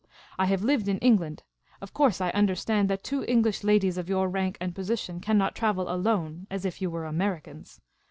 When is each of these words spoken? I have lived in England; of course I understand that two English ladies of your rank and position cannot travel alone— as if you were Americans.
I 0.39 0.45
have 0.47 0.63
lived 0.63 0.87
in 0.87 0.97
England; 0.97 1.43
of 1.79 1.93
course 1.93 2.19
I 2.21 2.31
understand 2.31 2.89
that 2.89 3.03
two 3.03 3.23
English 3.25 3.63
ladies 3.63 3.99
of 3.99 4.09
your 4.09 4.29
rank 4.29 4.57
and 4.59 4.73
position 4.73 5.19
cannot 5.19 5.53
travel 5.53 5.91
alone— 5.93 6.47
as 6.49 6.65
if 6.65 6.81
you 6.81 6.89
were 6.89 7.05
Americans. 7.05 7.79